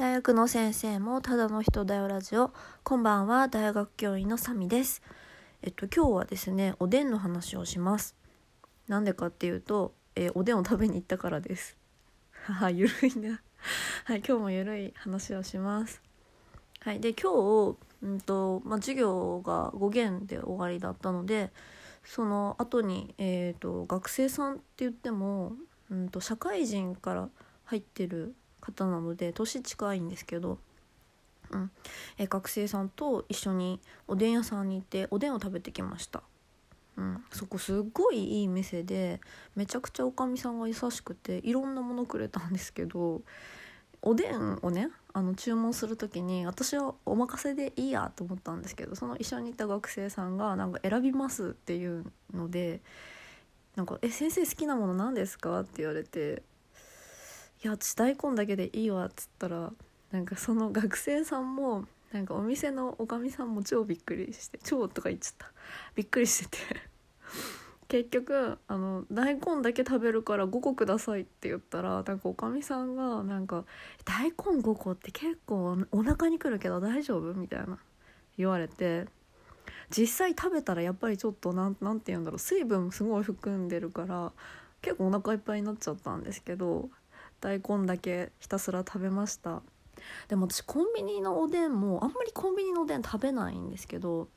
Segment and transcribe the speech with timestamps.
[0.00, 2.54] 大学の先生もただの人だよラジオ。
[2.84, 5.02] こんばんは大学教員のサミです。
[5.60, 8.16] えっと今日はですねおでんの話をします。
[8.88, 11.76] なんでかっていうと、えーおでんを食べに行ったからです。
[12.44, 13.42] はゆるいな。
[14.06, 16.00] はい今日もゆるい話をします。
[16.80, 21.52] はいで今日うんとまあ授業が5限で終わりだったので
[22.04, 25.52] その後にえっ、と学生さんって言っても
[25.90, 27.28] うんと社会人から
[27.66, 30.58] 入ってる方なので年近いんですけど、
[31.50, 31.70] うん。
[32.18, 36.22] え学生さんと一緒におでん屋さんに行っておでんを食べてきました、
[36.96, 39.20] うん、そこすっごいいい店で
[39.56, 43.22] めちゃくちゃおかみさんが優しくていろんなものくれたんですけど
[44.02, 52.80] おでんをねあの注文する時に私はお任せでいいやと思ったんですけどその一緒にいた学生さんがなんか選びますっていうので
[53.76, 56.42] なんか「え先生好きなもの何ですか?」って言われて
[57.62, 59.72] 「いや私大根だけでいいわ」っつったら
[60.10, 65.52] なんかその学生さんもなんかお店のおかみさんも超びっくりして「超」とか言っちゃった
[65.94, 66.90] びっくりしてて
[67.88, 73.64] 結局あの大根だけ食べるから5個くださいって言ったらなんかおかみさんがなんか
[74.04, 77.78] 「大根5個って結構お腹にくるけど大丈夫?」みたいな
[78.38, 79.06] 言われて
[79.90, 84.32] 実際食べたらやっぱりちょっとなんなんて言うんだろう水分すごい含んでるから
[84.82, 86.90] 結構お腹いっぱいになっちゃったんですけど
[87.40, 89.62] 大根だけひたすら食べました。
[90.28, 94.28] でも私コンビニのおでんもあんまりコンビニのおでん食べないんですけど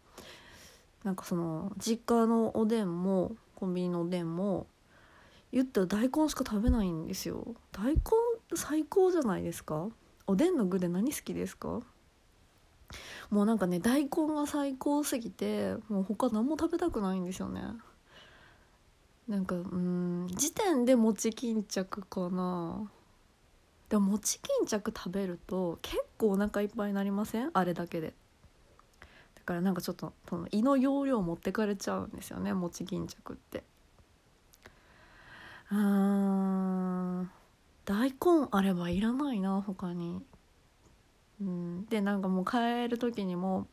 [1.03, 4.67] なんかその実家のおでんもコンビニのおでんも
[5.51, 7.55] 言ったら大根しか食べないんですよ。
[7.71, 8.01] 大根
[8.55, 9.87] 最高じゃないですか？
[10.27, 11.81] おでんの具で何好きですか？
[13.29, 17.61] もうなんかね大根が最高すぎてもう他何も食べたくないんですよね。
[19.27, 22.91] なんかうん時点で餅巾着かな。
[23.89, 27.51] でも餅巾着食べると結構お腹いっぱいになりません？
[27.53, 28.13] あれだけで。
[29.35, 33.63] だからなんかちょっとその胃の容量持ってかれちゃうんですよね餅巾着って。
[35.71, 37.31] うん
[37.85, 38.17] 大根
[38.51, 40.21] あればいらないな他に。
[41.41, 43.67] うん、でなんかもう帰る時にも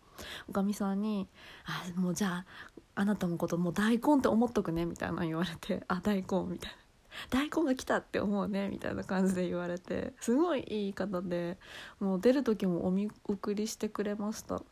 [0.48, 1.28] おかみさんに
[1.66, 2.46] 「あもうじゃあ
[2.94, 6.76] あなたのこともう大根って思っとくね」みたいな言われて「あ大根」みたいな
[7.30, 11.58] 「大根が来たって思うね」みたいな感じで言われてすごいいい方で
[11.98, 14.62] もう出る時もお見送りしてくれました。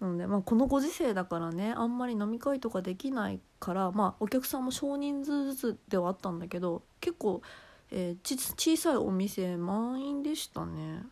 [0.00, 7.40] なので、まあ、このご時世だからねあんまり飲み会とかできないから、まあ、お客さんも少人数ずつではあったんだけど結構、
[7.90, 11.02] えーち小さいお店満員でしたね。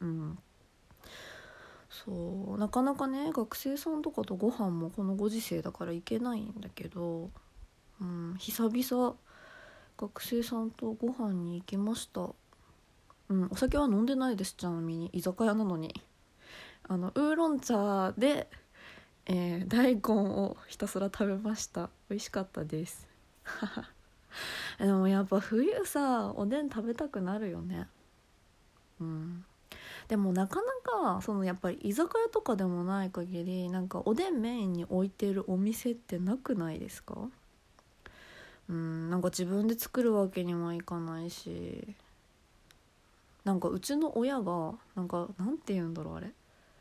[0.00, 0.38] うん。
[2.04, 7.30] そうなかなかね学生さんとかとご飯もこのご時世だから行けないんだけど、
[8.00, 9.16] うん、久々
[9.96, 12.28] 学生さんとご飯に行きました。
[13.28, 15.10] うんお酒は飲んでないですちなみに。
[15.12, 15.94] 居酒屋なのに。
[16.88, 18.48] あのウーロン茶で、
[19.24, 21.90] えー大根をひたすら食べました。
[22.10, 23.08] 美味しかったです。
[24.78, 27.88] でもやっぱ冬さおでん食べたくなるよね。
[30.08, 37.16] でもなかなかそのやっぱり居酒屋とかでもない限りなんかおでんメインに置いてるお店ってなくないですか？
[38.68, 41.86] うんなんか自分で作るわけにもいかないし。
[43.44, 46.32] なんかうちの親がなんかなんて言うんだろうあれ。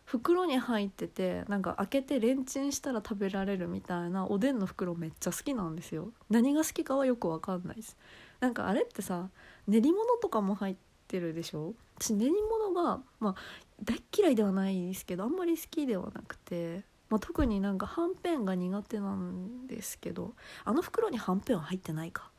[0.06, 6.10] 袋に入っててなんか開けてレンチンしたら食べられるみたいなおでんの袋めっちゃ好きなんですよ。
[6.28, 7.96] 何が好きかはよくわかんないです。
[8.40, 9.30] なんかあれってさ
[9.68, 10.76] 練り物とかも入っ
[11.16, 11.74] てるでしょ？
[11.98, 13.36] 私練り物がまあ
[13.82, 20.34] 大っ嫌いではないですけどあんまり好きではなくて、まあ、特になんかはんぺんが苦手なんですけど
[20.66, 22.30] あの袋にはんぺんは入ってないか。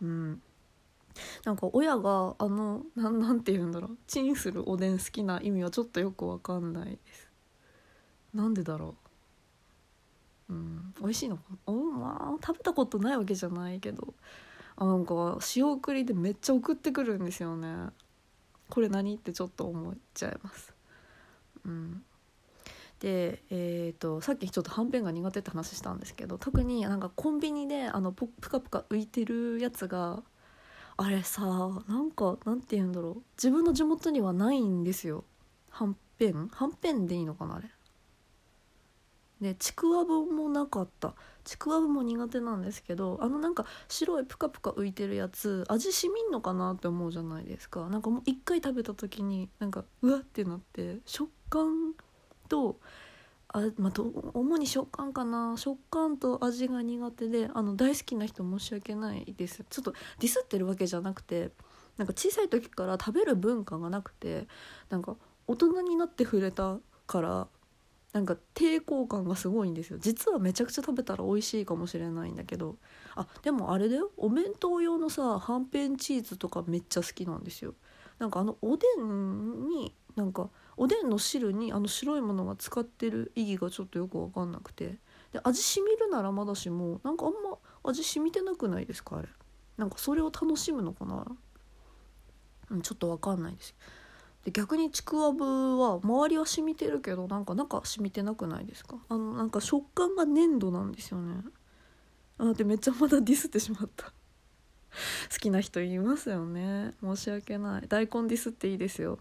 [0.00, 0.42] うん。
[1.44, 3.98] なんか親があのななんて言うんだろう。
[4.06, 7.28] チンするおでん好きな意味はちょっとよくわかんないです。
[8.32, 8.94] なんでだろ
[10.48, 10.54] う。
[10.54, 10.94] うん。
[11.00, 11.42] 美味しいのか？
[11.50, 14.14] なおまあ食べたことないわけじゃないけど。
[14.86, 17.88] なんか仕送りでめっちゃ送ってくるんですよね。
[18.68, 19.14] これ何？
[19.16, 20.74] ってちょっと思っちゃいます。
[21.64, 22.02] うん。
[22.98, 30.22] でえー、とさっきちょっとはんぺんが苦手って話したんですけど特になんかコンビニであのぷぷかぷか浮いてるやつが
[30.98, 31.42] あれさ
[31.88, 33.22] なんかなんて言うんだろう。
[33.36, 35.24] 自分の地元にはないんですよ。
[35.70, 36.48] はんぺん？
[36.48, 37.68] はんぺんでいいのかなあれ。
[39.40, 41.14] でちくわぶもなかった。
[41.44, 47.88] ちくわぶも苦手なんですけどあのなんか白いプカプカ浮いてるやつ味しみんのかなって思うじゃないですか。
[47.88, 51.94] なんかもう一回食べた時になんかうわってなって食感
[52.48, 52.78] と
[53.48, 53.92] あ、まあ、
[54.34, 55.54] 主に食感かな。
[55.56, 59.64] 食感と味が苦手であの大好きな人申し訳ないです。
[59.68, 61.50] ちょっとディスってるわけじゃなくて
[61.96, 64.46] なんか小さい時から食べる文化がなくて
[64.88, 65.16] なんか
[65.46, 67.48] 大人になって触れたから
[68.12, 69.98] なんか抵抗感がすごいんですよ。
[70.00, 72.76] 実はめちゃくちゃ食べたら美味しいかもしれないんだけど。
[73.14, 74.10] あでもあれだよ。
[74.16, 77.74] お弁当用のさはんぺんチーズとかめっちゃ好きなんですよ。
[78.18, 84.98] なんかあのおでんになんかおでんの汁にあの白いものが使ってる意義がちょっとよく分かんなくて。
[85.32, 89.18] で味しみるならまだしもなんかあんま味しみてなくないですか？
[89.18, 89.28] あれ。
[89.76, 91.24] なんかそれを楽しむのかな？
[92.70, 93.76] うんちょっと分かんないです。
[94.44, 98.96] で逆にちくわぶは周りは染みてるけどなんか中染みてなくないですか？
[99.08, 101.42] あのなんか食感が粘土なんですよね。
[102.38, 104.06] あでめっちゃまだディスってしまった。
[105.30, 106.94] 好きな人いますよね。
[107.02, 107.88] 申し訳ない。
[107.88, 109.18] 大根ディスっていいですよ。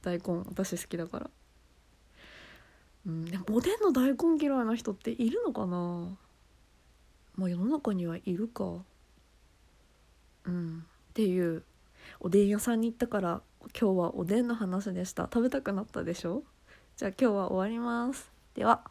[0.00, 1.30] 大根私好きだから。
[3.06, 6.16] うんでもおでんの大根嫌いな人っているのかな？
[7.34, 8.84] まあ世の中にはいるか。
[10.44, 11.64] うんっていう。
[12.20, 13.42] おでん屋さんに行ったから
[13.78, 15.24] 今日はおでんの話でした。
[15.24, 16.42] 食べたくなったでしょ？
[16.96, 18.30] じゃあ今日は終わります。
[18.54, 18.82] では。